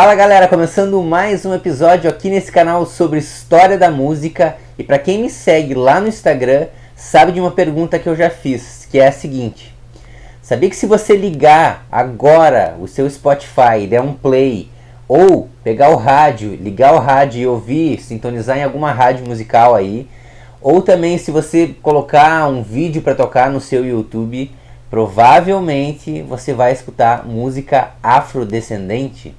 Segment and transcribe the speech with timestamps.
[0.00, 4.56] Fala galera, começando mais um episódio aqui nesse canal sobre história da música.
[4.78, 8.30] E para quem me segue lá no Instagram, sabe de uma pergunta que eu já
[8.30, 9.74] fiz, que é a seguinte:
[10.40, 14.70] Sabia que se você ligar agora o seu Spotify, der um play,
[15.08, 20.08] ou pegar o rádio, ligar o rádio e ouvir, sintonizar em alguma rádio musical aí,
[20.62, 24.48] ou também se você colocar um vídeo para tocar no seu YouTube,
[24.88, 29.34] provavelmente você vai escutar música afrodescendente?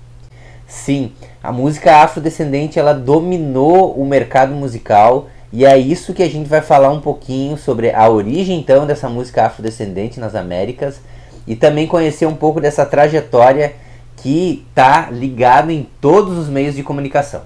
[0.70, 6.48] Sim, a música afrodescendente ela dominou o mercado musical e é isso que a gente
[6.48, 11.02] vai falar um pouquinho sobre a origem então dessa música afrodescendente nas Américas
[11.48, 13.74] e também conhecer um pouco dessa trajetória
[14.18, 17.41] que está ligada em todos os meios de comunicação.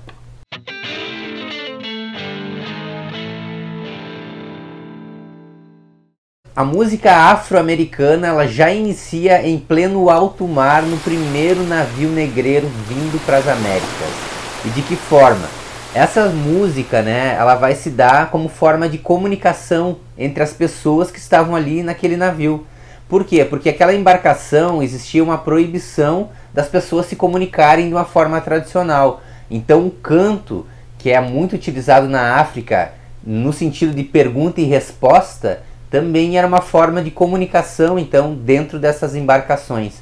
[6.55, 13.19] A música afro-americana ela já inicia em pleno alto mar no primeiro navio negreiro vindo
[13.25, 14.11] para as Américas.
[14.63, 15.47] E de que forma?
[15.95, 21.17] Essa música, né, ela vai se dar como forma de comunicação entre as pessoas que
[21.17, 22.67] estavam ali naquele navio.
[23.09, 23.43] Por quê?
[23.43, 29.23] Porque aquela embarcação existia uma proibição das pessoas se comunicarem de uma forma tradicional.
[29.49, 30.67] Então, o canto,
[30.99, 32.93] que é muito utilizado na África
[33.25, 35.63] no sentido de pergunta e resposta,
[35.93, 39.93] também era uma forma de comunicação então dentro dessas embarcações.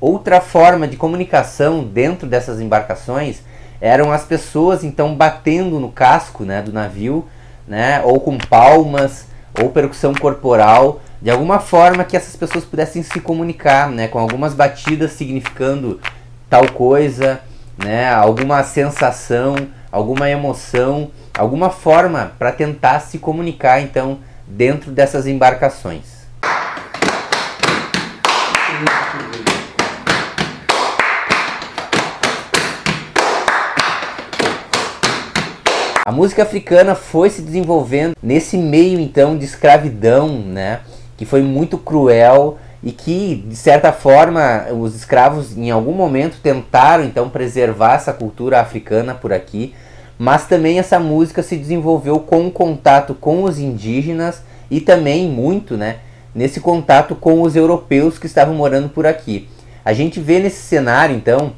[0.00, 3.42] Outra forma de comunicação dentro dessas embarcações
[3.80, 7.28] eram as pessoas então batendo no casco né, do navio,
[7.64, 9.28] né, ou com palmas,
[9.62, 14.54] ou percussão corporal, de alguma forma que essas pessoas pudessem se comunicar, né, com algumas
[14.54, 16.00] batidas significando
[16.50, 17.40] tal coisa,
[17.78, 19.54] né, alguma sensação,
[19.92, 26.22] alguma emoção, alguma forma para tentar se comunicar então dentro dessas embarcações.
[36.04, 40.80] A música africana foi se desenvolvendo nesse meio então de escravidão, né?
[41.22, 47.04] Que foi muito cruel e que, de certa forma, os escravos em algum momento tentaram
[47.04, 49.72] então preservar essa cultura africana por aqui,
[50.18, 55.76] mas também essa música se desenvolveu com o contato com os indígenas e também muito,
[55.76, 55.98] né,
[56.34, 59.48] nesse contato com os europeus que estavam morando por aqui.
[59.84, 61.52] A gente vê nesse cenário, então,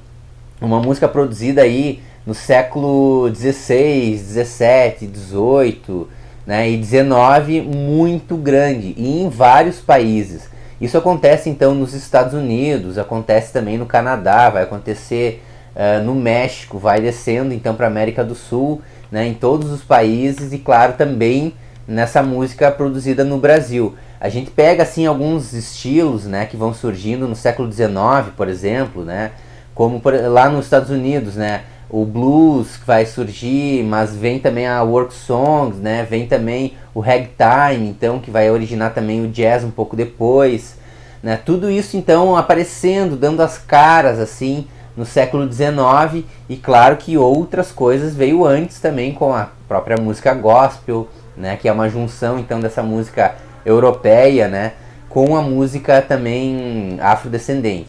[0.61, 6.07] uma música produzida aí no século 16, 17, 18,
[6.47, 10.49] né, e 19 muito grande e em vários países.
[10.81, 15.43] Isso acontece então nos Estados Unidos, acontece também no Canadá, vai acontecer
[15.75, 20.53] uh, no México, vai descendo então para América do Sul, né, em todos os países
[20.53, 21.55] e claro também
[21.87, 23.95] nessa música produzida no Brasil.
[24.21, 29.05] A gente pega assim alguns estilos, né, que vão surgindo no século XIX, por exemplo,
[29.05, 29.33] né,
[29.75, 31.63] como por, lá nos Estados Unidos, né,
[31.95, 36.05] o blues que vai surgir, mas vem também a work songs, né?
[36.11, 40.77] Vem também o ragtime, então que vai originar também o jazz um pouco depois,
[41.23, 41.37] né?
[41.37, 44.67] Tudo isso então aparecendo, dando as caras assim
[44.97, 50.35] no século XIX e claro que outras coisas veio antes também com a própria música
[50.35, 51.07] gospel,
[51.37, 51.55] né?
[51.55, 54.73] Que é uma junção então dessa música europeia, né?
[55.09, 57.87] Com a música também afrodescendente.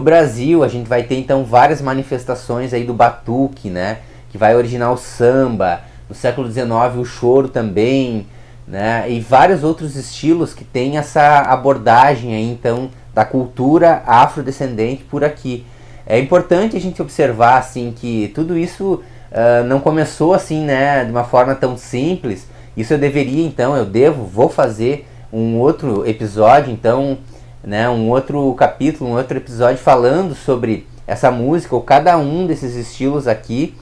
[0.00, 3.98] No Brasil, a gente vai ter então várias manifestações aí do batuque, né?
[4.30, 8.26] Que vai originar o samba, no século XIX o choro também,
[8.66, 9.04] né?
[9.10, 15.66] E vários outros estilos que têm essa abordagem aí então da cultura afrodescendente por aqui.
[16.06, 21.10] É importante a gente observar assim que tudo isso uh, não começou assim, né, de
[21.10, 22.48] uma forma tão simples.
[22.74, 27.18] Isso eu deveria então, eu devo, vou fazer um outro episódio então
[27.62, 32.74] né, um outro capítulo, um outro episódio falando sobre essa música ou cada um desses
[32.74, 33.74] estilos aqui,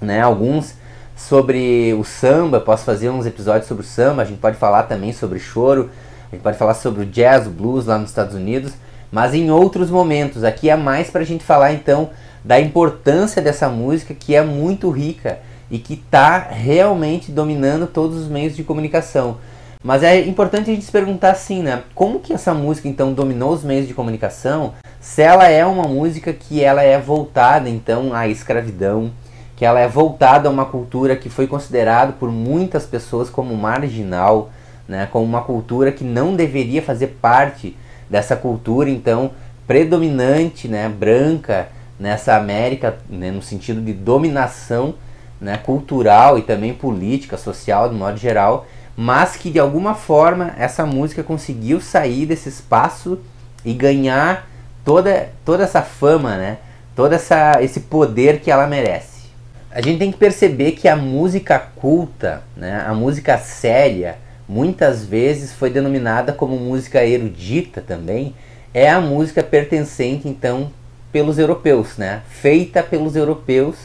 [0.00, 0.74] né, alguns
[1.16, 5.12] sobre o samba, posso fazer uns episódios sobre o samba, a gente pode falar também
[5.12, 5.90] sobre choro,
[6.30, 8.72] a gente pode falar sobre o jazz, o blues lá nos Estados Unidos,
[9.10, 10.44] mas em outros momentos.
[10.44, 12.10] Aqui é mais para a gente falar então
[12.44, 15.38] da importância dessa música que é muito rica
[15.70, 19.38] e que está realmente dominando todos os meios de comunicação.
[19.82, 21.82] Mas é importante a gente se perguntar assim, né?
[21.94, 24.74] Como que essa música então dominou os meios de comunicação?
[25.00, 29.12] Se ela é uma música que ela é voltada então à escravidão,
[29.54, 34.50] que ela é voltada a uma cultura que foi considerada por muitas pessoas como marginal,
[34.86, 37.76] né, como uma cultura que não deveria fazer parte
[38.08, 39.30] dessa cultura então
[39.66, 41.68] predominante, né, branca
[41.98, 44.94] nessa América, né, no sentido de dominação
[45.40, 50.86] né, cultural e também política, social, de modo geral, mas que de alguma forma essa
[50.86, 53.18] música conseguiu sair desse espaço
[53.64, 54.48] e ganhar
[54.84, 56.58] toda, toda essa fama, né,
[56.94, 59.26] todo essa, esse poder que ela merece.
[59.70, 64.16] A gente tem que perceber que a música culta, né, a música séria,
[64.48, 68.34] muitas vezes foi denominada como música erudita também,
[68.72, 70.70] é a música pertencente então
[71.10, 72.20] pelos europeus, né?
[72.28, 73.76] Feita pelos europeus,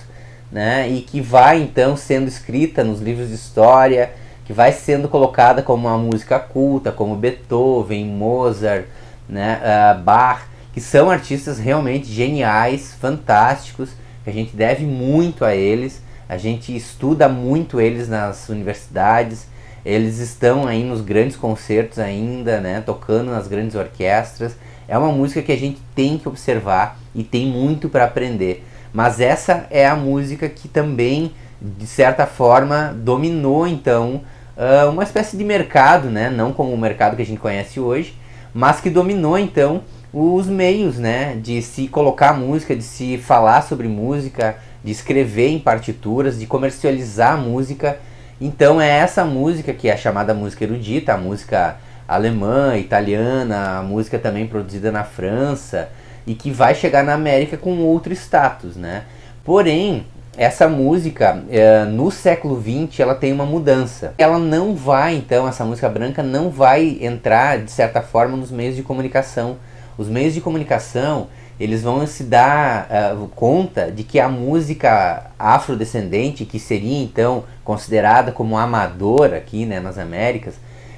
[0.52, 0.90] né?
[0.90, 4.12] E que vai então sendo escrita nos livros de história,
[4.46, 8.86] que vai sendo colocada como uma música culta, como Beethoven, Mozart,
[9.28, 9.62] né?
[9.62, 10.44] Uh, Bach,
[10.74, 13.92] que são artistas realmente geniais, fantásticos,
[14.24, 16.02] que a gente deve muito a eles.
[16.28, 19.48] A gente estuda muito eles nas universidades.
[19.84, 22.82] Eles estão aí nos grandes concertos ainda, né?
[22.86, 24.56] Tocando nas grandes orquestras.
[24.88, 28.66] É uma música que a gente tem que observar e tem muito para aprender.
[28.94, 34.22] Mas essa é a música que também, de certa forma, dominou então
[34.58, 36.30] uh, uma espécie de mercado, né?
[36.30, 38.18] não como o mercado que a gente conhece hoje,
[38.54, 41.36] mas que dominou então os meios né?
[41.36, 47.38] de se colocar música, de se falar sobre música, de escrever em partituras, de comercializar
[47.38, 48.00] música.
[48.40, 51.78] Então é essa música que é chamada música erudita, a música
[52.08, 55.90] alemã, italiana, a música também produzida na França
[56.26, 59.04] e que vai chegar na América com outro status, né?
[59.44, 60.06] Porém,
[60.38, 64.14] essa música é, no século XX ela tem uma mudança.
[64.18, 68.76] Ela não vai, então, essa música branca não vai entrar de certa forma nos meios
[68.76, 69.58] de comunicação.
[69.98, 71.28] Os meios de comunicação
[71.60, 78.32] eles vão se dar uh, conta de que a música afrodescendente, que seria então considerada
[78.32, 80.56] como amadora aqui né, nas Américas,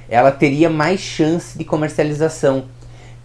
[0.08, 2.64] ela teria mais chance de comercialização.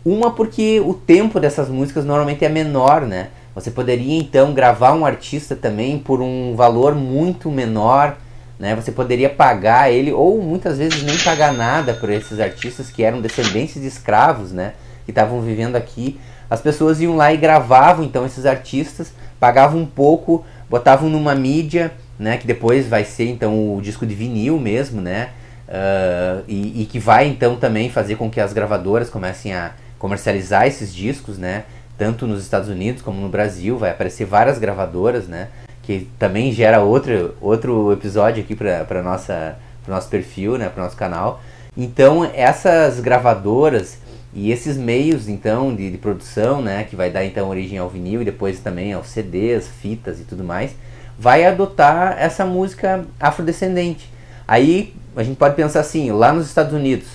[0.03, 3.29] Uma porque o tempo dessas músicas normalmente é menor, né?
[3.55, 8.17] Você poderia então gravar um artista também por um valor muito menor,
[8.59, 8.75] né?
[8.75, 13.21] Você poderia pagar ele ou muitas vezes nem pagar nada por esses artistas que eram
[13.21, 14.73] descendentes de escravos, né?
[15.05, 16.19] Que estavam vivendo aqui.
[16.49, 21.91] As pessoas iam lá e gravavam então esses artistas, pagavam um pouco, botavam numa mídia,
[22.17, 22.37] né?
[22.37, 25.29] Que depois vai ser então o disco de vinil mesmo, né?
[25.69, 30.65] Uh, e, e, que vai então também fazer com que as gravadoras comecem a comercializar
[30.65, 31.63] esses discos, né?
[31.99, 35.49] Tanto nos Estados Unidos como no Brasil, vai aparecer várias gravadoras, né?
[35.83, 40.69] Que também gera outro, outro episódio aqui para nossa nosso perfil, né?
[40.69, 41.41] Para nosso canal.
[41.75, 43.97] Então essas gravadoras
[44.33, 46.85] e esses meios então de, de, produção, né?
[46.85, 50.43] Que vai dar então origem ao vinil e depois também aos CDs, fitas e tudo
[50.43, 50.71] mais,
[51.17, 54.09] vai adotar essa música afrodescendente.
[54.47, 57.07] Aí a gente pode pensar assim, lá nos Estados Unidos,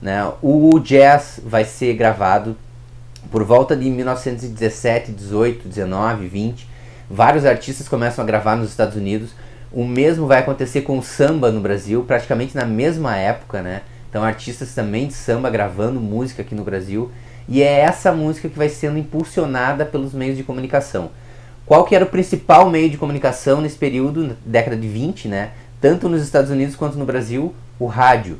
[0.00, 2.56] né, o jazz vai ser gravado
[3.30, 6.68] por volta de 1917, 18, 19, 20.
[7.08, 9.30] Vários artistas começam a gravar nos Estados Unidos.
[9.72, 13.82] O mesmo vai acontecer com o samba no Brasil, praticamente na mesma época, né?
[14.08, 17.10] Então artistas também de samba gravando música aqui no Brasil.
[17.48, 21.10] E é essa música que vai sendo impulsionada pelos meios de comunicação.
[21.66, 25.50] Qual que era o principal meio de comunicação nesse período, década de 20, né?
[25.80, 28.38] tanto nos Estados Unidos quanto no Brasil, o rádio.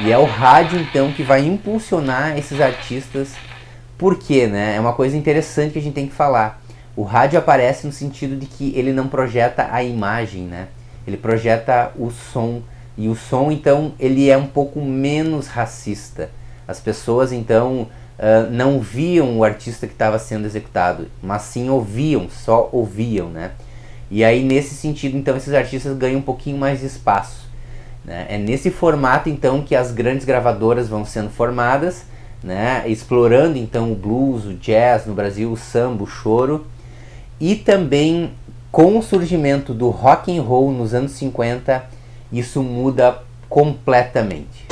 [0.00, 3.32] E é o rádio então que vai impulsionar esses artistas.
[3.96, 4.76] Por quê, né?
[4.76, 6.62] É uma coisa interessante que a gente tem que falar.
[6.94, 10.68] O rádio aparece no sentido de que ele não projeta a imagem, né?
[11.06, 12.62] Ele projeta o som
[12.96, 16.30] e o som então ele é um pouco menos racista.
[16.66, 17.88] As pessoas então
[18.18, 23.52] uh, não viam o artista que estava sendo executado, mas sim ouviam, só ouviam, né?
[24.10, 27.47] E aí, nesse sentido, então, esses artistas ganham um pouquinho mais de espaço.
[28.04, 28.26] Né?
[28.28, 32.04] É nesse formato, então, que as grandes gravadoras vão sendo formadas,
[32.42, 32.84] né?
[32.86, 36.66] explorando, então, o blues, o jazz no Brasil, o samba, o choro.
[37.40, 38.32] E também,
[38.70, 41.84] com o surgimento do rock and roll nos anos 50,
[42.32, 44.67] isso muda completamente.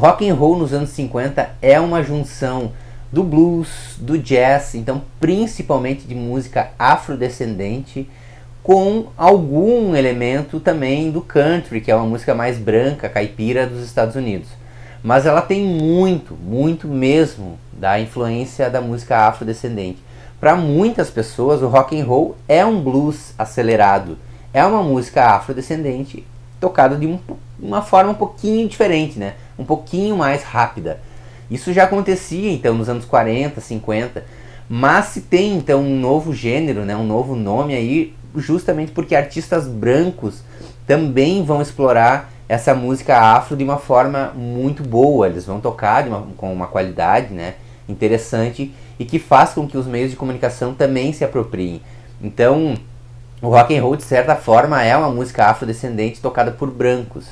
[0.00, 2.72] Rock and roll nos anos 50 é uma junção
[3.12, 8.08] do blues, do jazz, então principalmente de música afrodescendente,
[8.62, 14.16] com algum elemento também do country, que é uma música mais branca, caipira dos Estados
[14.16, 14.48] Unidos.
[15.02, 20.02] Mas ela tem muito, muito mesmo da influência da música afrodescendente.
[20.40, 24.16] para muitas pessoas o rock and roll é um blues acelerado,
[24.54, 26.24] é uma música afrodescendente
[26.60, 27.18] tocada de um,
[27.58, 29.34] uma forma um pouquinho diferente, né?
[29.58, 31.00] Um pouquinho mais rápida.
[31.50, 34.24] Isso já acontecia então nos anos 40, 50,
[34.68, 39.66] mas se tem então um novo gênero, né, um novo nome aí, justamente porque artistas
[39.66, 40.44] brancos
[40.86, 45.28] também vão explorar essa música afro de uma forma muito boa.
[45.28, 47.54] Eles vão tocar uma, com uma qualidade né,
[47.88, 51.80] interessante e que faz com que os meios de comunicação também se apropriem.
[52.22, 52.74] Então,
[53.42, 57.26] o rock and roll de certa forma é uma música afrodescendente tocada por brancos.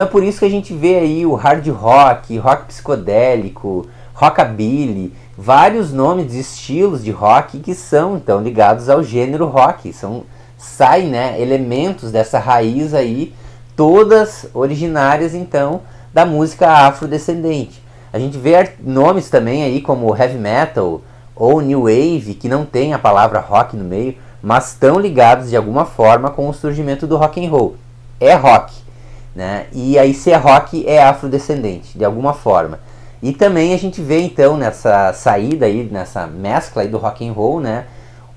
[0.00, 5.92] É por isso que a gente vê aí o hard rock, rock psicodélico, rockabilly, vários
[5.92, 10.22] nomes de estilos de rock que são então ligados ao gênero rock, são
[10.56, 13.34] saem, né, elementos dessa raiz aí,
[13.76, 17.82] todas originárias então da música afrodescendente.
[18.12, 21.02] A gente vê nomes também aí como heavy metal
[21.34, 25.56] ou new wave que não tem a palavra rock no meio, mas estão ligados de
[25.56, 27.76] alguma forma com o surgimento do rock and roll.
[28.20, 28.72] É rock,
[29.34, 29.66] né?
[29.72, 32.78] E aí se é rock é afrodescendente de alguma forma.
[33.24, 37.32] E também a gente vê então nessa saída aí, nessa mescla aí do rock and
[37.32, 37.86] roll, né,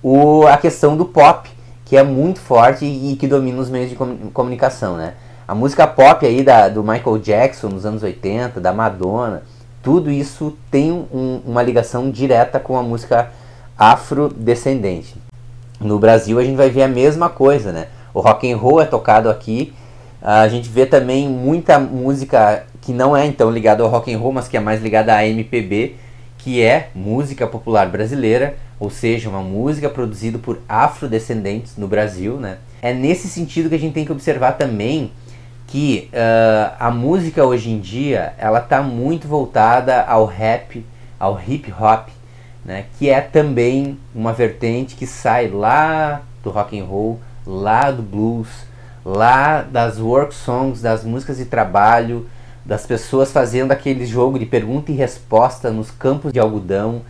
[0.02, 1.50] o, a questão do pop,
[1.84, 3.98] que é muito forte e que domina os meios de
[4.34, 5.16] comunicação, né?
[5.46, 9.44] A música pop aí da, do Michael Jackson nos anos 80, da Madonna,
[9.84, 13.30] tudo isso tem um, uma ligação direta com a música
[13.78, 15.18] afrodescendente.
[15.82, 17.88] No Brasil a gente vai ver a mesma coisa, né?
[18.14, 19.74] O rock and roll é tocado aqui.
[20.22, 24.32] A gente vê também muita música que não é então ligado ao rock and roll,
[24.32, 25.98] mas que é mais ligada à MPB,
[26.38, 32.60] que é música popular brasileira, ou seja, uma música produzida por afrodescendentes no Brasil, né?
[32.82, 35.12] É nesse sentido que a gente tem que observar também
[35.68, 40.86] que uh, a música hoje em dia ela está muito voltada ao rap,
[41.20, 42.08] ao hip hop,
[42.64, 42.86] né?
[42.98, 48.48] Que é também uma vertente que sai lá do rock and roll, lá do blues,
[49.04, 52.26] lá das work songs, das músicas de trabalho,
[52.68, 57.02] das pessoas fazendo aquele jogo de pergunta e resposta nos campos de algodão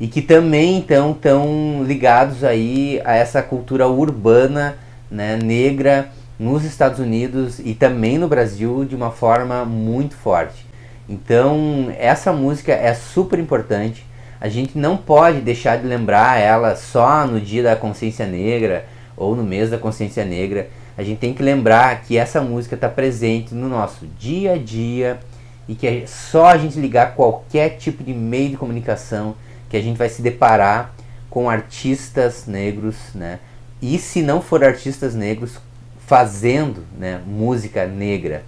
[0.00, 4.76] e que também então estão ligados aí a essa cultura urbana,
[5.08, 6.08] né, negra
[6.38, 10.66] nos Estados Unidos e também no Brasil de uma forma muito forte.
[11.08, 14.04] Então, essa música é super importante.
[14.40, 18.84] A gente não pode deixar de lembrar ela só no dia da consciência negra
[19.16, 22.88] ou no mês da consciência negra a gente tem que lembrar que essa música está
[22.88, 25.20] presente no nosso dia a dia
[25.68, 29.34] e que é só a gente ligar qualquer tipo de meio de comunicação
[29.68, 30.94] que a gente vai se deparar
[31.28, 33.40] com artistas negros, né?
[33.82, 35.58] E se não for artistas negros
[36.06, 38.42] fazendo, né, música negra,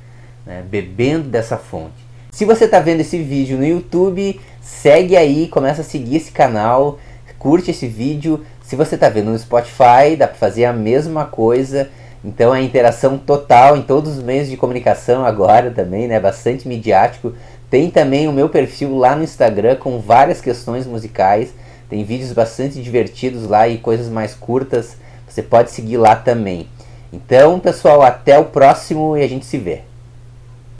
[0.46, 2.08] né, bebendo dessa fonte.
[2.30, 6.98] Se você está vendo esse vídeo no YouTube, segue aí, começa a seguir esse canal,
[7.38, 8.44] curte esse vídeo.
[8.62, 11.90] Se você está vendo no Spotify, dá para fazer a mesma coisa.
[12.24, 16.18] Então é interação total em todos os meios de comunicação agora também, né?
[16.18, 17.32] Bastante midiático.
[17.70, 21.52] Tem também o meu perfil lá no Instagram com várias questões musicais.
[21.88, 24.96] Tem vídeos bastante divertidos lá e coisas mais curtas.
[25.28, 26.68] Você pode seguir lá também.
[27.12, 29.87] Então, pessoal, até o próximo e a gente se vê.